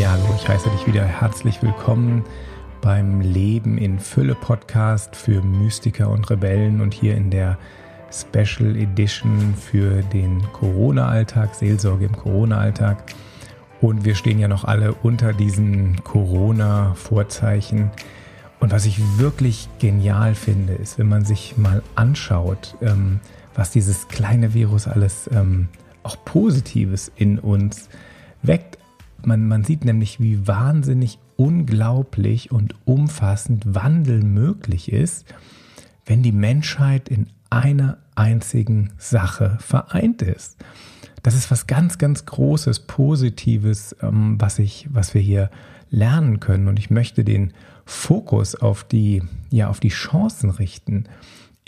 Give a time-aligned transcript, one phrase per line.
[0.00, 2.24] Ja, hallo, ich heiße dich wieder herzlich willkommen
[2.80, 7.58] beim Leben in Fülle Podcast für Mystiker und Rebellen und hier in der
[8.10, 13.12] Special Edition für den Corona-Alltag, Seelsorge im Corona-Alltag.
[13.82, 17.90] Und wir stehen ja noch alle unter diesen Corona-Vorzeichen.
[18.58, 23.20] Und was ich wirklich genial finde, ist, wenn man sich mal anschaut, ähm,
[23.54, 25.68] was dieses kleine Virus alles ähm,
[26.04, 27.90] auch Positives in uns
[28.40, 28.79] weckt.
[29.26, 35.34] Man, man sieht nämlich, wie wahnsinnig unglaublich und umfassend Wandel möglich ist,
[36.06, 40.56] wenn die Menschheit in einer einzigen Sache vereint ist.
[41.22, 45.50] Das ist was ganz, ganz Großes, Positives, ähm, was, ich, was wir hier
[45.90, 46.68] lernen können.
[46.68, 47.52] Und ich möchte den
[47.84, 51.04] Fokus auf die, ja, auf die Chancen richten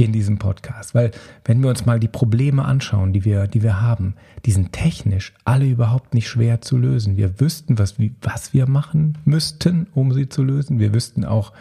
[0.04, 0.94] in diesem Podcast.
[0.94, 1.10] Weil,
[1.44, 5.32] wenn wir uns mal die Probleme anschauen, die wir, die wir haben, die sind technisch
[5.44, 7.16] alle überhaupt nicht schwer zu lösen.
[7.16, 10.78] Wir wüssten, was, was wir machen müssten, um sie zu lösen.
[10.78, 11.52] Wir wüssten auch,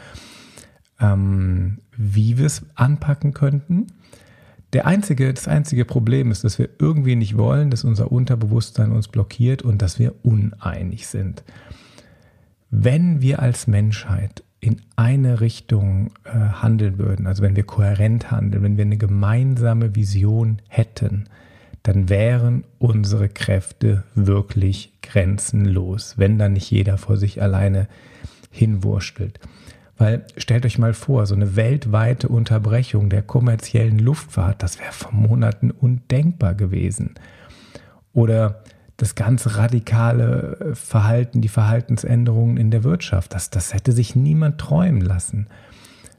[1.00, 3.88] ähm, wie wir es anpacken könnten.
[4.74, 9.10] Der einzige, das einzige Problem ist, dass wir irgendwie nicht wollen, dass unser Unterbewusstsein uns
[9.10, 11.44] blockiert und dass wir uneinig sind.
[12.70, 18.64] Wenn wir als Menschheit in eine Richtung äh, handeln würden, also wenn wir kohärent handeln,
[18.64, 21.26] wenn wir eine gemeinsame Vision hätten,
[21.84, 27.88] dann wären unsere Kräfte wirklich grenzenlos, wenn dann nicht jeder vor sich alleine
[28.52, 29.40] hinwurstelt.
[29.98, 35.12] Weil stellt euch mal vor, so eine weltweite Unterbrechung der kommerziellen Luftfahrt, das wäre vor
[35.12, 37.16] Monaten undenkbar gewesen.
[38.14, 38.64] Oder
[39.02, 43.34] das ganz radikale äh, Verhalten, die Verhaltensänderungen in der Wirtschaft.
[43.34, 45.48] Das, das hätte sich niemand träumen lassen.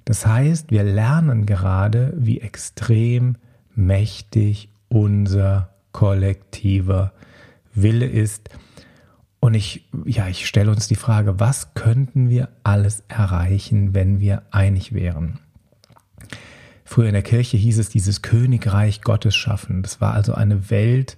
[0.04, 3.36] Das heißt, wir lernen gerade, wie extrem
[3.76, 7.12] mächtig unser kollektiver
[7.72, 8.50] Wille ist.
[9.38, 14.42] Und ich, ja, ich stelle uns die Frage, was könnten wir alles erreichen, wenn wir
[14.50, 15.38] einig wären?
[16.84, 19.82] Früher in der Kirche hieß es dieses Königreich Gottes schaffen.
[19.82, 21.16] Das war also eine Welt,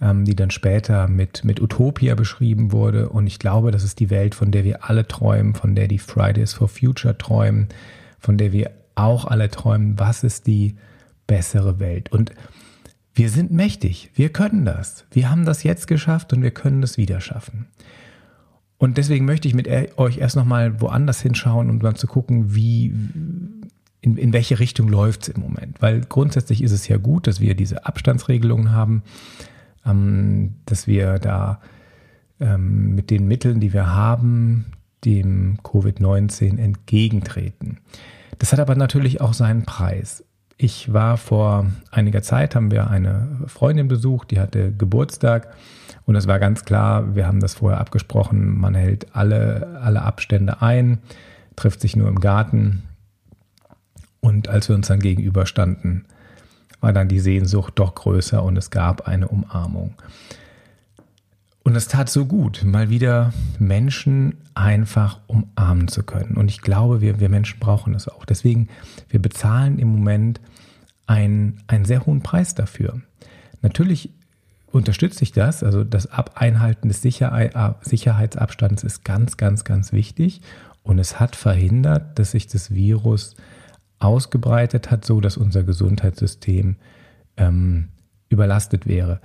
[0.00, 3.08] ähm, die dann später mit, mit Utopia beschrieben wurde.
[3.08, 5.98] Und ich glaube, das ist die Welt, von der wir alle träumen, von der die
[5.98, 7.68] Fridays for Future träumen,
[8.18, 10.76] von der wir auch alle träumen, was ist die
[11.26, 12.12] bessere Welt.
[12.12, 12.32] Und
[13.14, 15.04] wir sind mächtig, wir können das.
[15.10, 17.66] Wir haben das jetzt geschafft und wir können das wieder schaffen.
[18.76, 22.94] Und deswegen möchte ich mit euch erst nochmal woanders hinschauen, um dann zu gucken, wie,
[24.00, 25.82] in, in welche Richtung läuft es im Moment.
[25.82, 29.02] Weil grundsätzlich ist es ja gut, dass wir diese Abstandsregelungen haben
[30.66, 31.60] dass wir da
[32.40, 34.66] ähm, mit den Mitteln, die wir haben,
[35.04, 37.78] dem Covid-19 entgegentreten.
[38.38, 40.24] Das hat aber natürlich auch seinen Preis.
[40.56, 45.54] Ich war vor einiger Zeit, haben wir eine Freundin besucht, die hatte Geburtstag
[46.04, 50.60] und es war ganz klar, wir haben das vorher abgesprochen, man hält alle, alle Abstände
[50.60, 50.98] ein,
[51.54, 52.82] trifft sich nur im Garten
[54.20, 56.06] und als wir uns dann gegenüberstanden,
[56.80, 59.94] war dann die Sehnsucht doch größer und es gab eine Umarmung.
[61.68, 66.36] Und es tat so gut, mal wieder Menschen einfach umarmen zu können.
[66.36, 68.24] Und ich glaube, wir, wir Menschen brauchen das auch.
[68.24, 68.68] Deswegen,
[69.10, 70.40] wir bezahlen im Moment
[71.06, 73.02] einen, einen sehr hohen Preis dafür.
[73.60, 74.10] Natürlich
[74.72, 75.62] unterstütze ich das.
[75.62, 80.40] Also das Einhalten des Sicherheitsabstands ist ganz, ganz, ganz wichtig.
[80.82, 83.36] Und es hat verhindert, dass sich das Virus
[83.98, 86.76] ausgebreitet hat, so dass unser Gesundheitssystem
[87.36, 87.88] ähm,
[88.28, 89.20] überlastet wäre.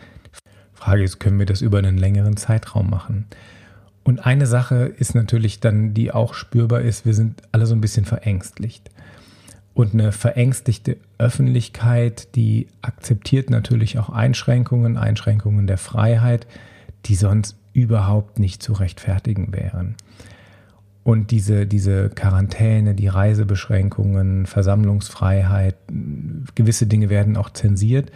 [0.73, 3.25] Frage ist, können wir das über einen längeren Zeitraum machen?
[4.03, 7.81] Und eine Sache ist natürlich dann, die auch spürbar ist, wir sind alle so ein
[7.81, 8.89] bisschen verängstlicht.
[9.73, 16.45] Und eine verängstigte Öffentlichkeit, die akzeptiert natürlich auch Einschränkungen, Einschränkungen der Freiheit,
[17.06, 19.95] die sonst überhaupt nicht zu rechtfertigen wären.
[21.03, 25.75] Und diese, diese Quarantäne, die Reisebeschränkungen, Versammlungsfreiheit,
[26.56, 28.12] gewisse Dinge werden auch zensiert.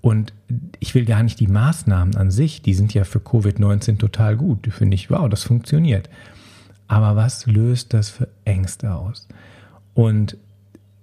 [0.00, 0.32] Und
[0.78, 4.68] ich will gar nicht die Maßnahmen an sich, die sind ja für Covid-19 total gut.
[4.70, 6.08] Finde ich, wow, das funktioniert.
[6.86, 9.28] Aber was löst das für Ängste aus?
[9.94, 10.36] Und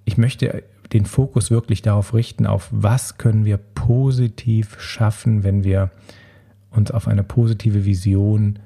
[0.05, 0.63] ich möchte
[0.93, 5.91] den Fokus wirklich darauf richten, auf was können wir positiv schaffen, wenn wir
[6.71, 8.59] uns auf eine positive Vision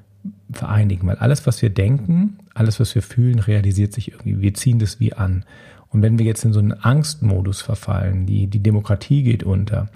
[0.51, 1.07] vereinigen.
[1.07, 4.41] Weil alles, was wir denken, alles, was wir fühlen, realisiert sich irgendwie.
[4.41, 5.45] Wir ziehen das wie an.
[5.89, 9.89] Und wenn wir jetzt in so einen Angstmodus verfallen, die, die Demokratie geht unter,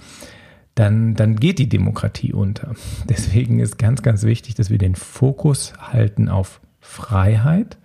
[0.75, 2.75] dann, dann geht die Demokratie unter.
[3.10, 7.77] Deswegen ist ganz, ganz wichtig, dass wir den Fokus halten auf Freiheit,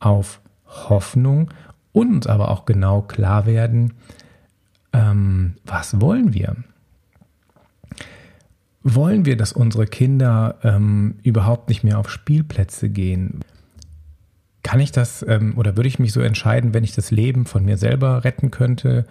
[0.00, 1.50] auf Hoffnung
[1.92, 3.94] und uns aber auch genau klar werden,
[4.92, 6.56] ähm, was wollen wir?
[8.84, 13.40] Wollen wir, dass unsere Kinder ähm, überhaupt nicht mehr auf Spielplätze gehen?
[14.62, 17.64] Kann ich das ähm, oder würde ich mich so entscheiden, wenn ich das Leben von
[17.64, 19.06] mir selber retten könnte,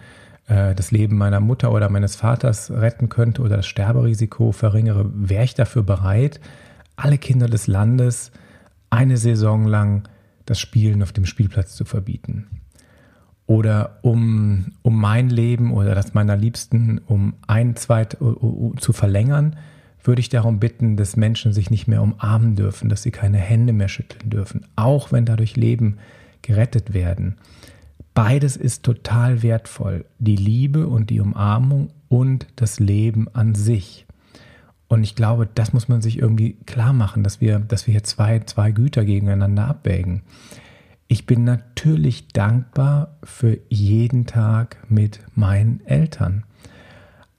[0.46, 5.44] äh, das Leben meiner Mutter oder meines Vaters retten könnte oder das Sterberisiko verringere, wäre
[5.44, 6.40] ich dafür bereit,
[6.96, 8.32] alle Kinder des Landes
[8.90, 10.08] eine Saison lang
[10.44, 12.46] das Spielen auf dem Spielplatz zu verbieten?
[13.46, 19.56] Oder um, um mein Leben oder das meiner Liebsten um ein, zwei zu verlängern,
[20.04, 23.72] würde ich darum bitten, dass Menschen sich nicht mehr umarmen dürfen, dass sie keine Hände
[23.72, 25.98] mehr schütteln dürfen, auch wenn dadurch Leben
[26.42, 27.36] gerettet werden.
[28.14, 34.06] Beides ist total wertvoll, die Liebe und die Umarmung und das Leben an sich.
[34.88, 38.04] Und ich glaube, das muss man sich irgendwie klar machen, dass wir, dass wir hier
[38.04, 40.20] zwei, zwei Güter gegeneinander abwägen.
[41.12, 46.44] Ich bin natürlich dankbar für jeden Tag mit meinen Eltern.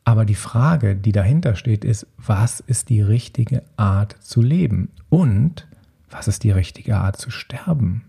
[0.03, 4.89] Aber die Frage, die dahinter steht, ist, was ist die richtige Art zu leben?
[5.09, 5.65] Und
[6.11, 8.03] was ist die richtige Art zu sterben?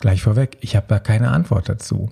[0.00, 2.10] Gleich vorweg, ich habe da keine Antwort dazu.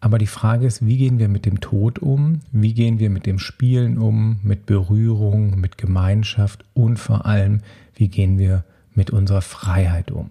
[0.00, 2.40] Aber die Frage ist, wie gehen wir mit dem Tod um?
[2.50, 7.60] Wie gehen wir mit dem Spielen um, mit Berührung, mit Gemeinschaft und vor allem,
[7.94, 10.30] wie gehen wir mit unserer Freiheit um?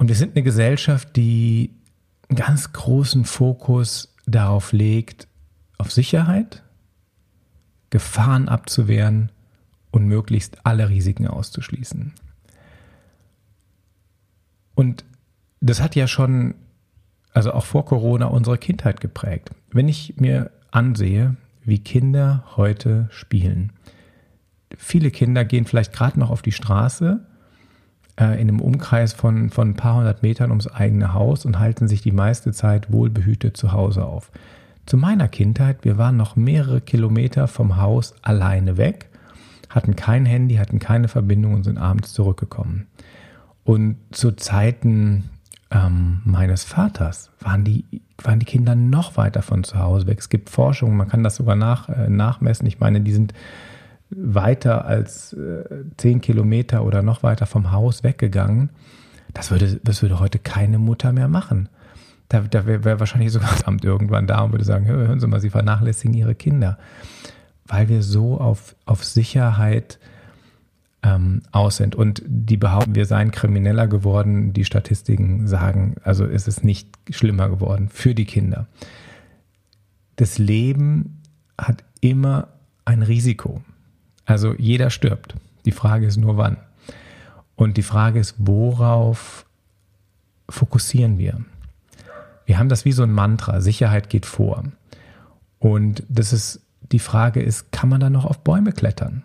[0.00, 1.74] Und wir sind eine Gesellschaft, die
[2.30, 5.28] einen ganz großen Fokus darauf legt,
[5.76, 6.62] auf Sicherheit,
[7.90, 9.30] Gefahren abzuwehren
[9.90, 12.14] und möglichst alle Risiken auszuschließen.
[14.74, 15.04] Und
[15.60, 16.54] das hat ja schon,
[17.34, 19.50] also auch vor Corona, unsere Kindheit geprägt.
[19.70, 23.74] Wenn ich mir ansehe, wie Kinder heute spielen.
[24.78, 27.26] Viele Kinder gehen vielleicht gerade noch auf die Straße
[28.20, 31.88] äh, in einem Umkreis von, von ein paar hundert Metern ums eigene Haus und halten
[31.88, 34.30] sich die meiste Zeit wohlbehütet zu Hause auf.
[34.86, 39.08] Zu meiner Kindheit, wir waren noch mehrere Kilometer vom Haus alleine weg,
[39.68, 42.86] hatten kein Handy, hatten keine Verbindung und sind abends zurückgekommen.
[43.64, 45.30] Und zu Zeiten
[45.70, 47.84] ähm, meines Vaters waren die,
[48.22, 50.18] waren die Kinder noch weiter von zu Hause weg.
[50.18, 52.66] Es gibt Forschungen, man kann das sogar nach, äh, nachmessen.
[52.66, 53.32] Ich meine, die sind
[54.10, 55.64] weiter als äh,
[55.96, 58.70] zehn Kilometer oder noch weiter vom Haus weggegangen.
[59.32, 61.68] Das würde, das würde heute keine Mutter mehr machen.
[62.28, 65.26] Da, da wäre wär wahrscheinlich sogar das Amt irgendwann da und würde sagen, hören Sie
[65.26, 66.78] mal, Sie vernachlässigen Ihre Kinder.
[67.66, 69.98] Weil wir so auf, auf Sicherheit
[71.02, 71.94] ähm, aus sind.
[71.94, 74.52] Und die behaupten, wir seien krimineller geworden.
[74.52, 78.66] Die Statistiken sagen, also ist es nicht schlimmer geworden für die Kinder.
[80.16, 81.22] Das Leben
[81.56, 82.48] hat immer
[82.84, 83.62] ein Risiko.
[84.30, 85.34] Also jeder stirbt.
[85.64, 86.56] Die Frage ist nur wann.
[87.56, 89.44] Und die Frage ist, worauf
[90.48, 91.40] fokussieren wir?
[92.46, 94.62] Wir haben das wie so ein Mantra, Sicherheit geht vor.
[95.58, 96.60] Und das ist,
[96.92, 99.24] die Frage ist, kann man da noch auf Bäume klettern?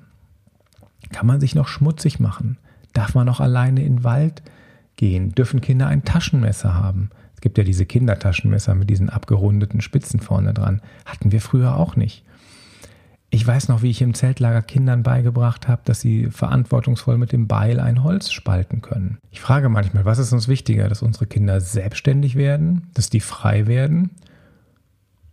[1.12, 2.58] Kann man sich noch schmutzig machen?
[2.94, 4.42] Darf man noch alleine in den Wald
[4.96, 5.36] gehen?
[5.36, 7.12] Dürfen Kinder ein Taschenmesser haben?
[7.36, 10.81] Es gibt ja diese Kindertaschenmesser mit diesen abgerundeten Spitzen vorne dran.
[11.06, 12.24] Hatten wir früher auch nicht.
[13.36, 17.50] Ich weiß noch, wie ich im Zeltlager Kindern beigebracht habe, dass sie verantwortungsvoll mit dem
[17.50, 19.18] Beil ein Holz spalten können.
[19.30, 23.68] Ich frage manchmal, was ist uns wichtiger, dass unsere Kinder selbstständig werden, dass die frei
[23.68, 24.12] werden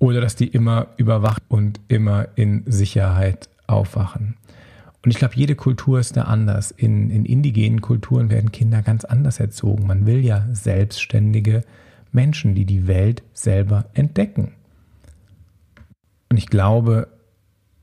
[0.01, 4.35] oder dass die immer überwacht und immer in Sicherheit aufwachen.
[5.05, 6.73] Und ich glaube, jede Kultur ist da anders.
[6.73, 9.87] In, in indigenen Kulturen werden Kinder ganz anders erzogen.
[9.87, 11.63] Man will ja selbstständige
[12.11, 14.55] Menschen, die die Welt selber entdecken.
[16.31, 17.07] Und ich glaube,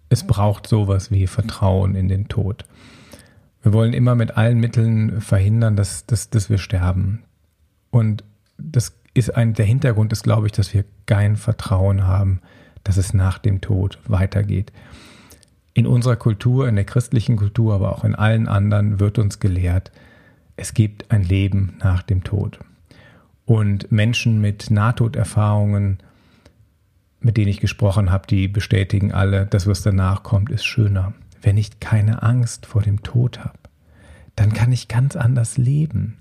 [0.10, 2.66] es braucht sowas wie Vertrauen in den Tod.
[3.62, 7.24] Wir wollen immer mit allen Mitteln verhindern, dass, dass, dass wir sterben.
[7.92, 8.24] Und
[8.58, 12.42] das ist ein, der Hintergrund ist, glaube ich, dass wir kein Vertrauen haben,
[12.84, 14.72] dass es nach dem Tod weitergeht.
[15.74, 19.92] In unserer Kultur, in der christlichen Kultur, aber auch in allen anderen wird uns gelehrt,
[20.56, 22.60] es gibt ein Leben nach dem Tod.
[23.46, 26.00] Und Menschen mit Nahtoderfahrungen
[27.22, 31.14] mit denen ich gesprochen habe, die bestätigen alle, das, was danach kommt, ist schöner.
[31.42, 33.58] Wenn ich keine Angst vor dem Tod habe,
[34.36, 36.18] dann kann ich ganz anders leben.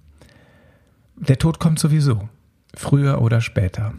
[1.16, 2.28] Der Tod kommt sowieso,
[2.74, 3.94] früher oder später.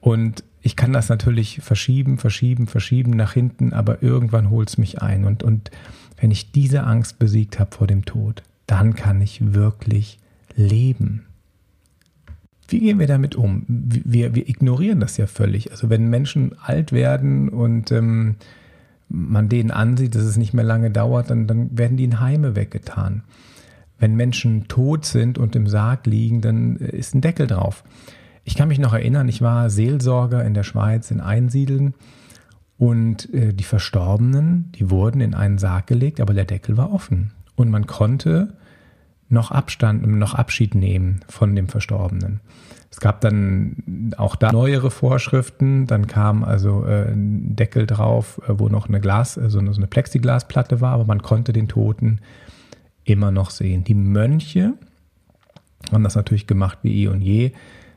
[0.00, 5.02] Und ich kann das natürlich verschieben, verschieben, verschieben nach hinten, aber irgendwann holt es mich
[5.02, 5.24] ein.
[5.24, 5.70] Und, und
[6.18, 10.18] wenn ich diese Angst besiegt habe vor dem Tod, dann kann ich wirklich
[10.54, 11.26] leben.
[12.72, 13.64] Wie gehen wir damit um?
[13.68, 15.70] Wir, wir ignorieren das ja völlig.
[15.70, 18.36] Also wenn Menschen alt werden und ähm,
[19.08, 22.56] man denen ansieht, dass es nicht mehr lange dauert, dann, dann werden die in Heime
[22.56, 23.22] weggetan.
[23.98, 27.84] Wenn Menschen tot sind und im Sarg liegen, dann ist ein Deckel drauf.
[28.44, 31.94] Ich kann mich noch erinnern, ich war Seelsorger in der Schweiz in Einsiedeln
[32.82, 37.30] Und äh, die Verstorbenen, die wurden in einen Sarg gelegt, aber der Deckel war offen.
[37.54, 38.54] Und man konnte
[39.32, 42.40] noch Abstand, noch Abschied nehmen von dem Verstorbenen.
[42.90, 45.86] Es gab dann auch da neuere Vorschriften.
[45.86, 49.86] Dann kam also äh, ein Deckel drauf, äh, wo noch eine Glas, also so eine
[49.86, 52.20] Plexiglasplatte war, aber man konnte den Toten
[53.04, 53.82] immer noch sehen.
[53.82, 54.74] Die Mönche
[55.90, 57.52] haben das natürlich gemacht wie eh und je.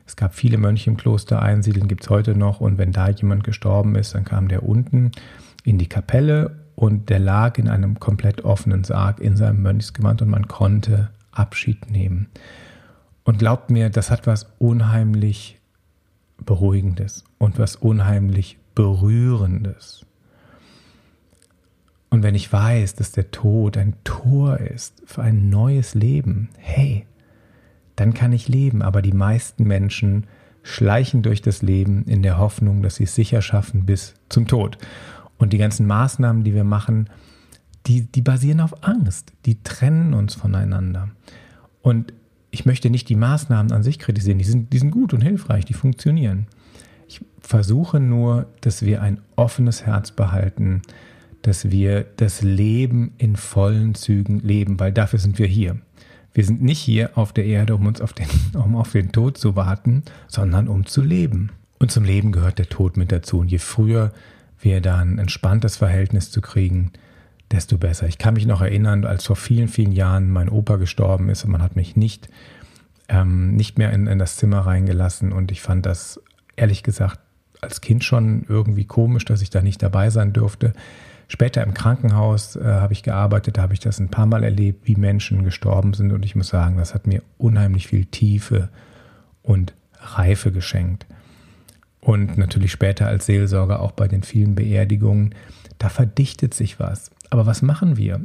[0.06, 2.60] Es gab viele Mönche im Kloster einsiedeln, gibt es heute noch.
[2.60, 5.12] Und wenn da jemand gestorben ist, dann kam der unten
[5.62, 10.30] in die Kapelle und der lag in einem komplett offenen Sarg in seinem Mönchsgewand und
[10.30, 12.28] man konnte Abschied nehmen.
[13.24, 15.58] Und glaubt mir, das hat was unheimlich
[16.44, 20.06] Beruhigendes und was unheimlich Berührendes.
[22.08, 27.06] Und wenn ich weiß, dass der Tod ein Tor ist für ein neues Leben, hey,
[27.96, 28.82] dann kann ich leben.
[28.82, 30.26] Aber die meisten Menschen
[30.62, 34.78] schleichen durch das Leben in der Hoffnung, dass sie es sicher schaffen bis zum Tod.
[35.38, 37.10] Und die ganzen Maßnahmen, die wir machen,
[37.86, 39.32] die, die basieren auf Angst.
[39.44, 41.08] Die trennen uns voneinander.
[41.82, 42.12] Und
[42.50, 44.38] ich möchte nicht die Maßnahmen an sich kritisieren.
[44.38, 46.46] Die sind, die sind gut und hilfreich, die funktionieren.
[47.08, 50.82] Ich versuche nur, dass wir ein offenes Herz behalten,
[51.42, 55.76] dass wir das Leben in vollen Zügen leben, weil dafür sind wir hier.
[56.34, 59.38] Wir sind nicht hier auf der Erde, um uns auf den, um auf den Tod
[59.38, 61.50] zu warten, sondern um zu leben.
[61.78, 63.38] Und zum Leben gehört der Tod mit dazu.
[63.38, 64.12] Und je früher
[64.58, 66.92] wir da ein entspanntes Verhältnis zu kriegen,
[67.50, 68.06] desto besser.
[68.06, 71.50] Ich kann mich noch erinnern, als vor vielen, vielen Jahren mein Opa gestorben ist und
[71.52, 72.28] man hat mich nicht,
[73.08, 75.32] ähm, nicht mehr in, in das Zimmer reingelassen.
[75.32, 76.20] Und ich fand das
[76.56, 77.20] ehrlich gesagt
[77.60, 80.72] als Kind schon irgendwie komisch, dass ich da nicht dabei sein durfte.
[81.28, 84.86] Später im Krankenhaus äh, habe ich gearbeitet, da habe ich das ein paar Mal erlebt,
[84.86, 86.12] wie Menschen gestorben sind.
[86.12, 88.68] Und ich muss sagen, das hat mir unheimlich viel Tiefe
[89.42, 91.06] und Reife geschenkt.
[92.00, 95.34] Und natürlich später als Seelsorger auch bei den vielen Beerdigungen,
[95.78, 97.10] da verdichtet sich was.
[97.30, 98.20] Aber was machen wir?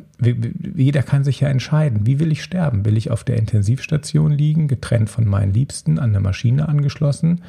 [0.75, 2.85] Jeder kann sich ja entscheiden, wie will ich sterben?
[2.85, 7.41] Will ich auf der Intensivstation liegen, getrennt von meinen Liebsten, an der Maschine angeschlossen?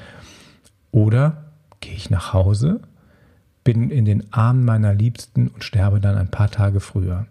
[0.92, 1.44] Oder
[1.80, 2.80] gehe ich nach Hause
[3.64, 7.26] bin in den Armen meiner Liebsten und sterbe dann ein paar Tage früher.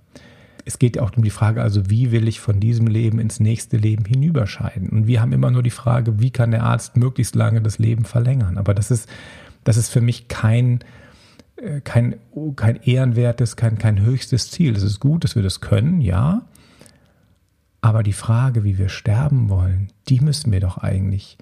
[0.63, 3.77] Es geht auch um die Frage, also wie will ich von diesem Leben ins nächste
[3.77, 4.89] Leben hinüberscheiden?
[4.89, 8.05] Und wir haben immer nur die Frage, wie kann der Arzt möglichst lange das Leben
[8.05, 8.57] verlängern?
[8.57, 9.09] Aber das ist,
[9.63, 10.85] das ist für mich kein, äh,
[11.83, 12.15] kein,
[12.55, 14.75] kein ehrenwertes, kein, kein höchstes Ziel.
[14.75, 16.43] Es ist gut, dass wir das können, ja.
[17.81, 21.37] Aber die Frage, wie wir sterben wollen, die müssen wir doch eigentlich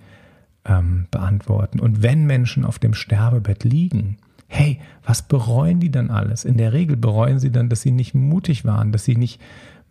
[0.66, 1.80] ähm, beantworten.
[1.80, 6.46] Und wenn Menschen auf dem Sterbebett liegen, hey, was bereuen die dann alles?
[6.46, 9.40] In der Regel bereuen sie dann, dass sie nicht mutig waren, dass sie nicht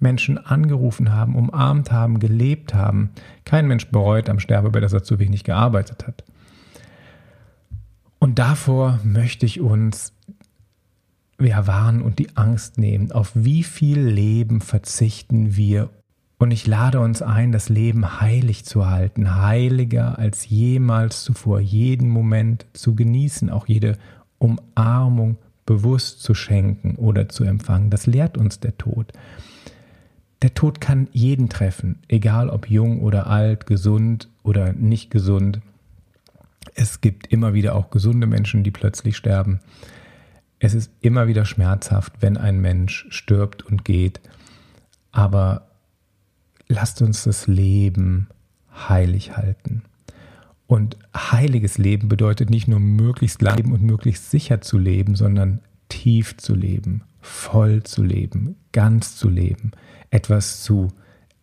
[0.00, 3.10] Menschen angerufen haben, umarmt haben, gelebt haben.
[3.44, 6.24] Kein Mensch bereut am Sterbebett, dass er zu wenig gearbeitet hat.
[8.28, 10.12] Und davor möchte ich uns
[11.40, 13.10] ja, warnen und die Angst nehmen.
[13.10, 15.88] Auf wie viel Leben verzichten wir?
[16.36, 22.10] Und ich lade uns ein, das Leben heilig zu halten, heiliger als jemals zuvor, jeden
[22.10, 23.96] Moment zu genießen, auch jede
[24.36, 27.88] Umarmung bewusst zu schenken oder zu empfangen.
[27.88, 29.10] Das lehrt uns der Tod.
[30.42, 35.60] Der Tod kann jeden treffen, egal ob jung oder alt, gesund oder nicht gesund.
[36.80, 39.58] Es gibt immer wieder auch gesunde Menschen, die plötzlich sterben.
[40.60, 44.20] Es ist immer wieder schmerzhaft, wenn ein Mensch stirbt und geht.
[45.10, 45.72] Aber
[46.68, 48.28] lasst uns das Leben
[48.88, 49.82] heilig halten.
[50.68, 56.36] Und heiliges Leben bedeutet nicht nur möglichst lang und möglichst sicher zu leben, sondern tief
[56.36, 59.72] zu leben, voll zu leben, ganz zu leben,
[60.10, 60.92] etwas zu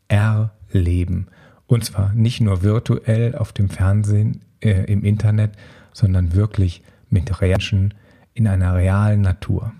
[0.07, 1.27] erleben.
[1.67, 5.51] Und zwar nicht nur virtuell auf dem Fernsehen, äh, im Internet,
[5.93, 7.93] sondern wirklich mit Menschen
[8.33, 9.73] in einer realen Natur.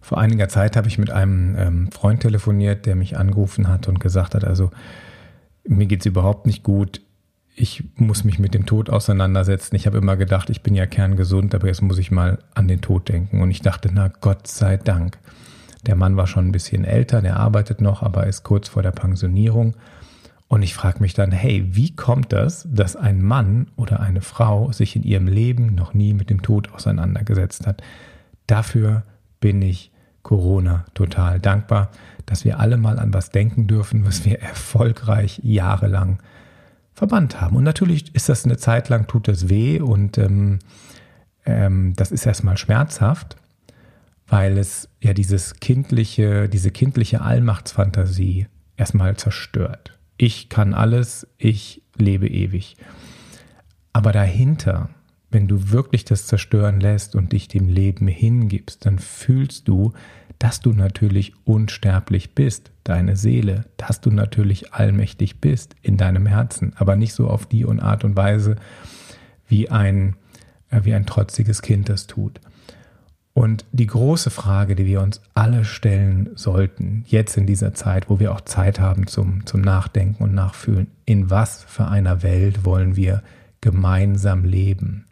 [0.00, 4.00] Vor einiger Zeit habe ich mit einem ähm, Freund telefoniert, der mich angerufen hat und
[4.00, 4.70] gesagt hat, also
[5.66, 7.00] mir geht es überhaupt nicht gut,
[7.56, 9.76] ich muss mich mit dem Tod auseinandersetzen.
[9.76, 12.80] Ich habe immer gedacht, ich bin ja kerngesund, aber jetzt muss ich mal an den
[12.80, 13.40] Tod denken.
[13.40, 15.18] Und ich dachte, na Gott sei Dank.
[15.86, 18.90] Der Mann war schon ein bisschen älter, der arbeitet noch, aber ist kurz vor der
[18.90, 19.74] Pensionierung.
[20.48, 24.72] Und ich frage mich dann, hey, wie kommt das, dass ein Mann oder eine Frau
[24.72, 27.82] sich in ihrem Leben noch nie mit dem Tod auseinandergesetzt hat?
[28.46, 29.04] Dafür
[29.40, 29.90] bin ich
[30.22, 31.90] Corona total dankbar,
[32.26, 36.18] dass wir alle mal an was denken dürfen, was wir erfolgreich jahrelang
[36.94, 37.56] verbannt haben.
[37.56, 40.60] Und natürlich ist das eine Zeit lang, tut das weh und ähm,
[41.44, 43.36] ähm, das ist erstmal schmerzhaft,
[44.26, 48.46] weil es ja dieses kindliche, diese kindliche Allmachtsfantasie
[48.76, 49.93] erstmal zerstört.
[50.16, 52.76] Ich kann alles, ich lebe ewig.
[53.92, 54.90] Aber dahinter,
[55.30, 59.92] wenn du wirklich das zerstören lässt und dich dem Leben hingibst, dann fühlst du,
[60.38, 66.72] dass du natürlich unsterblich bist, deine Seele, dass du natürlich allmächtig bist in deinem Herzen,
[66.76, 68.56] aber nicht so auf die Art und Weise,
[69.48, 70.16] wie ein,
[70.70, 72.40] äh, wie ein trotziges Kind das tut.
[73.34, 78.20] Und die große Frage, die wir uns alle stellen sollten, jetzt in dieser Zeit, wo
[78.20, 82.94] wir auch Zeit haben zum, zum Nachdenken und Nachfühlen, in was für einer Welt wollen
[82.94, 83.24] wir
[83.60, 85.06] gemeinsam leben?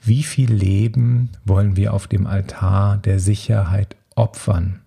[0.00, 4.80] Wie viel Leben wollen wir auf dem Altar der Sicherheit opfern?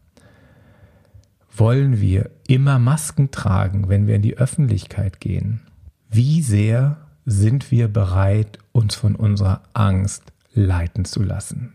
[1.56, 5.62] Wollen wir immer Masken tragen, wenn wir in die Öffentlichkeit gehen?
[6.10, 11.75] Wie sehr sind wir bereit, uns von unserer Angst leiten zu lassen?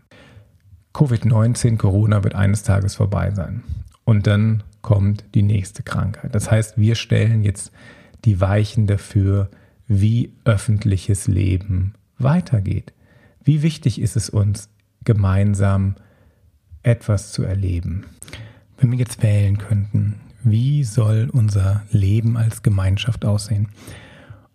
[0.93, 3.63] Covid-19, Corona wird eines Tages vorbei sein.
[4.03, 6.35] Und dann kommt die nächste Krankheit.
[6.35, 7.71] Das heißt, wir stellen jetzt
[8.25, 9.49] die Weichen dafür,
[9.87, 12.93] wie öffentliches Leben weitergeht.
[13.43, 14.69] Wie wichtig ist es uns,
[15.03, 15.95] gemeinsam
[16.83, 18.05] etwas zu erleben?
[18.77, 23.69] Wenn wir jetzt wählen könnten, wie soll unser Leben als Gemeinschaft aussehen?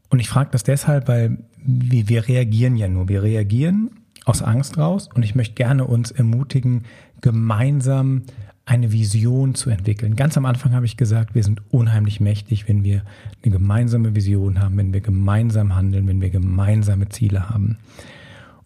[0.09, 3.09] Und ich frage das deshalb, weil wir reagieren ja nur.
[3.09, 3.91] Wir reagieren
[4.27, 6.83] aus Angst raus und ich möchte gerne uns ermutigen,
[7.23, 8.23] gemeinsam
[8.67, 10.17] eine Vision zu entwickeln.
[10.17, 13.03] Ganz am Anfang habe ich gesagt, wir sind unheimlich mächtig, wenn wir
[13.43, 17.79] eine gemeinsame Vision haben, wenn wir gemeinsam handeln, wenn wir gemeinsame Ziele haben.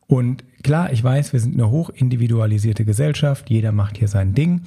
[0.06, 4.62] Und klar, ich weiß, wir sind eine hoch individualisierte Gesellschaft, jeder macht hier sein Ding.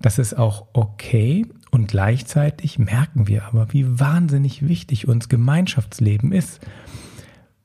[0.00, 6.60] Das ist auch okay und gleichzeitig merken wir aber, wie wahnsinnig wichtig uns Gemeinschaftsleben ist.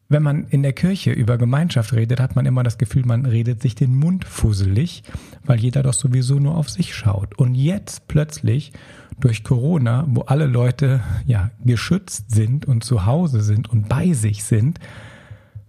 [0.10, 3.62] Wenn man in der Kirche über Gemeinschaft redet, hat man immer das Gefühl, man redet
[3.62, 5.04] sich den Mund fusselig,
[5.46, 7.38] weil jeder doch sowieso nur auf sich schaut.
[7.38, 8.72] Und jetzt plötzlich
[9.20, 14.46] durch Corona, wo alle Leute ja geschützt sind und zu Hause sind und bei sich
[14.46, 14.80] sind,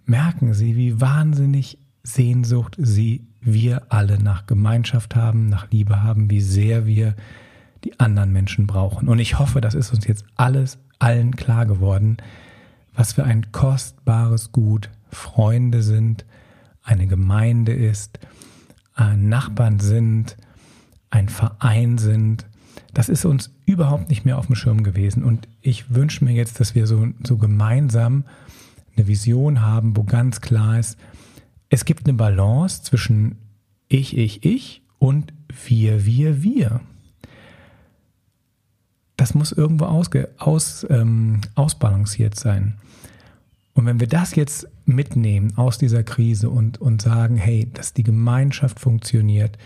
[0.04, 6.40] merken sie, wie wahnsinnig Sehnsucht sie wir alle nach Gemeinschaft haben, nach Liebe haben, wie
[6.40, 7.14] sehr wir
[7.84, 9.08] die anderen Menschen brauchen.
[9.08, 12.18] Und ich hoffe, das ist uns jetzt alles allen klar geworden,
[12.98, 16.24] was für ein kostbares Gut Freunde sind,
[16.82, 18.18] eine Gemeinde ist,
[18.96, 20.36] Nachbarn sind,
[21.08, 22.44] ein Verein sind.
[22.94, 25.22] Das ist uns überhaupt nicht mehr auf dem Schirm gewesen.
[25.22, 28.24] Und ich wünsche mir jetzt, dass wir so, so gemeinsam
[28.96, 30.98] eine Vision haben, wo ganz klar ist,
[31.68, 33.38] es gibt eine Balance zwischen
[33.86, 35.32] ich, ich, ich und
[35.68, 36.80] wir, wir, wir.
[39.16, 42.74] Das muss irgendwo ausge, aus, ähm, ausbalanciert sein.
[43.78, 48.02] Und wenn wir das jetzt mitnehmen aus dieser Krise und, und sagen, hey, dass die
[48.02, 49.56] Gemeinschaft funktioniert,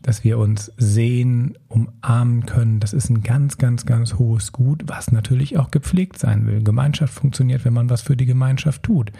[0.00, 5.12] dass wir uns sehen, umarmen können, das ist ein ganz, ganz, ganz hohes Gut, was
[5.12, 6.62] natürlich auch gepflegt sein will.
[6.62, 9.12] Gemeinschaft funktioniert, wenn man was für die Gemeinschaft tut.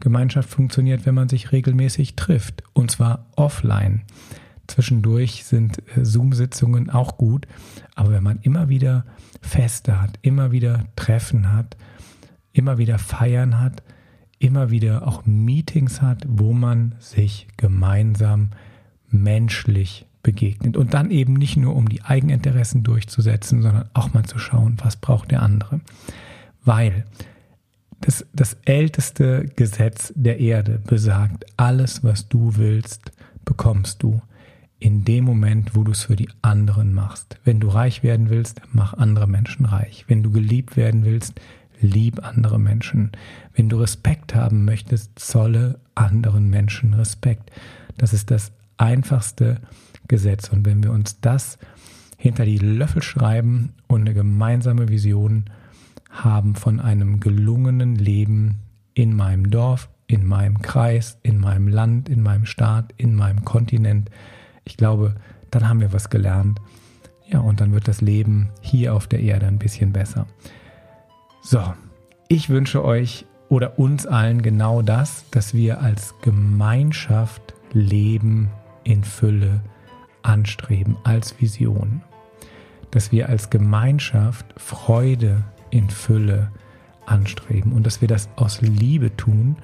[0.00, 4.02] Gemeinschaft funktioniert, wenn man sich regelmäßig trifft, und zwar offline.
[4.66, 7.48] Zwischendurch sind äh, Zoom-Sitzungen auch gut,
[7.94, 9.06] aber wenn man immer wieder
[9.40, 11.78] Feste hat, immer wieder Treffen hat,
[12.52, 13.82] immer wieder Feiern hat,
[14.38, 18.50] immer wieder auch Meetings hat, wo man sich gemeinsam
[19.10, 20.76] menschlich begegnet.
[20.76, 24.96] Und dann eben nicht nur, um die Eigeninteressen durchzusetzen, sondern auch mal zu schauen, was
[24.96, 25.80] braucht der andere.
[26.64, 27.04] Weil
[28.00, 33.12] das, das älteste Gesetz der Erde besagt, alles, was du willst,
[33.44, 34.20] bekommst du
[34.80, 37.40] in dem Moment, wo du es für die anderen machst.
[37.44, 40.04] Wenn du reich werden willst, mach andere Menschen reich.
[40.06, 41.40] Wenn du geliebt werden willst,
[41.80, 43.12] lieb andere Menschen.
[43.54, 47.50] Wenn du Respekt haben möchtest, zolle anderen Menschen Respekt.
[47.96, 49.60] Das ist das einfachste
[50.06, 50.48] Gesetz.
[50.48, 51.58] Und wenn wir uns das
[52.16, 55.44] hinter die Löffel schreiben und eine gemeinsame Vision
[56.10, 58.56] haben von einem gelungenen Leben
[58.94, 64.10] in meinem Dorf, in meinem Kreis, in meinem Land, in meinem Staat, in meinem Kontinent,
[64.64, 65.14] ich glaube,
[65.50, 66.60] dann haben wir was gelernt.
[67.30, 70.26] Ja, und dann wird das Leben hier auf der Erde ein bisschen besser.
[71.50, 71.62] So,
[72.28, 78.50] ich wünsche euch oder uns allen genau das, dass wir als Gemeinschaft Leben
[78.84, 79.62] in Fülle
[80.20, 82.02] anstreben, als Vision.
[82.90, 86.52] Dass wir als Gemeinschaft Freude in Fülle
[87.06, 89.56] anstreben und dass wir das aus Liebe tun,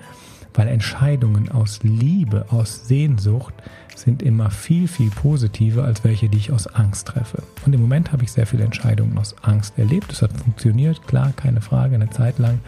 [0.55, 3.55] weil Entscheidungen aus Liebe, aus Sehnsucht
[3.97, 7.43] sind immer viel, viel positiver als welche, die ich aus Angst treffe.
[7.67, 10.11] Und im Moment habe ich sehr viele Entscheidungen aus Angst erlebt.
[10.11, 12.61] Das hat funktioniert, klar, keine Frage, eine Zeit lang.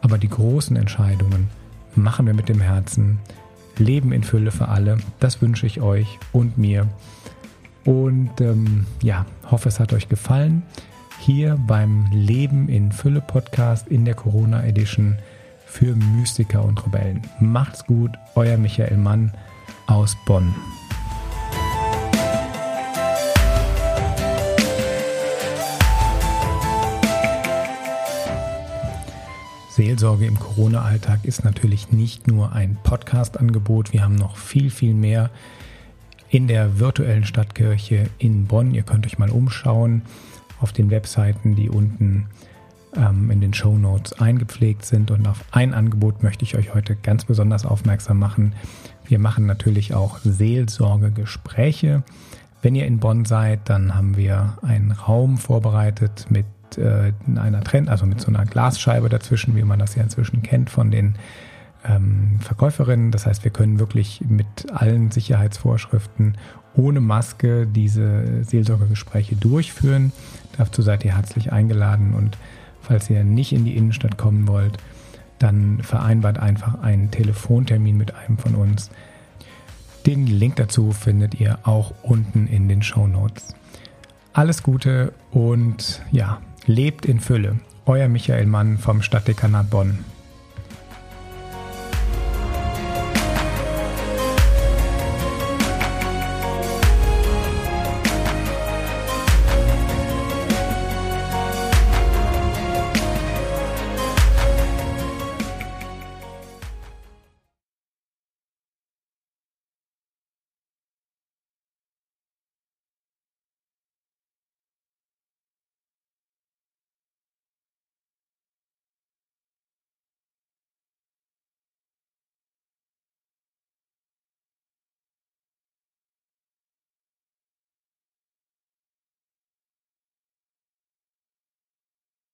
[0.00, 1.48] Aber die großen Entscheidungen
[1.96, 3.18] machen wir mit dem Herzen.
[3.76, 4.98] Leben in Fülle für alle.
[5.18, 6.86] Das wünsche ich euch und mir.
[7.84, 10.62] Und ähm, ja, hoffe, es hat euch gefallen.
[11.18, 15.16] Hier beim Leben in Fülle Podcast in der Corona Edition
[15.74, 17.20] für Mystiker und Rebellen.
[17.40, 19.32] Macht's gut, euer Michael Mann
[19.88, 20.54] aus Bonn.
[29.68, 33.92] Seelsorge im Corona-Alltag ist natürlich nicht nur ein Podcast-Angebot.
[33.92, 35.30] Wir haben noch viel, viel mehr
[36.28, 38.72] in der virtuellen Stadtkirche in Bonn.
[38.72, 40.02] Ihr könnt euch mal umschauen
[40.60, 42.28] auf den Webseiten, die unten
[42.96, 45.10] ähm, in den Show Notes eingepflegt sind.
[45.10, 48.54] Und auf ein Angebot möchte ich euch heute ganz besonders aufmerksam machen.
[49.06, 52.02] Wir machen natürlich auch Seelsorgegespräche.
[52.62, 56.46] Wenn ihr in Bonn seid, dann haben wir einen Raum vorbereitet mit
[56.78, 60.70] äh, einer Trend, also mit so einer Glasscheibe dazwischen, wie man das ja inzwischen kennt
[60.70, 61.16] von den
[61.84, 63.10] ähm, Verkäuferinnen.
[63.10, 66.38] Das heißt, wir können wirklich mit allen Sicherheitsvorschriften
[66.76, 70.12] ohne Maske diese Seelsorgegespräche durchführen.
[70.56, 72.38] Dazu seid ihr herzlich eingeladen und
[72.84, 74.78] falls ihr nicht in die Innenstadt kommen wollt,
[75.38, 78.90] dann vereinbart einfach einen Telefontermin mit einem von uns.
[80.06, 83.54] Den Link dazu findet ihr auch unten in den Show Notes.
[84.32, 87.58] Alles Gute und ja, Lebt in Fülle.
[87.84, 89.98] Euer Michael Mann vom Stadtdekanat Bonn.